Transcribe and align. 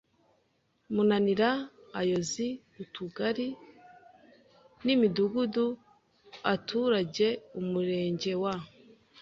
Munanira 0.93 1.49
ayoozi 1.99 2.47
’utugari 2.81 3.47
n’imidugudu 4.83 5.65
aturage 6.53 7.27
’Umurenge 7.59 8.31
wa 8.43 8.55